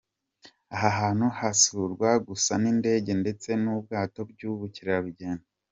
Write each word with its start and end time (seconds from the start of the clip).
Aha 0.73 0.89
hantu 0.99 1.25
hasurwa 1.39 2.09
gusa 2.27 2.53
n’indege 2.61 3.11
ndetse 3.21 3.49
n’ubwato 3.63 4.19
by’ubukerarugendo. 4.31 5.45